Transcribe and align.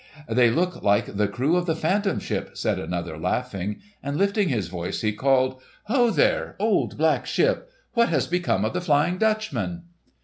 "They 0.27 0.49
look 0.49 0.81
like 0.81 1.15
the 1.17 1.27
crew 1.27 1.55
of 1.55 1.67
the 1.67 1.75
Phantom 1.75 2.17
Ship," 2.17 2.57
said 2.57 2.79
another 2.79 3.19
laughing. 3.19 3.81
And 4.01 4.17
lifting 4.17 4.49
his 4.49 4.67
voice 4.67 5.01
he 5.01 5.13
called; 5.13 5.61
"Ho 5.83 6.09
there, 6.09 6.55
old 6.57 6.97
black 6.97 7.27
ship! 7.27 7.69
What 7.93 8.09
has 8.09 8.25
become 8.25 8.65
of 8.65 8.73
the 8.73 8.81
Flying 8.81 9.19
Dutchman?" 9.19 9.83